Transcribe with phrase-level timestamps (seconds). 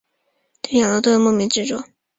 [0.63, 1.83] 对养乐多有莫名的执着。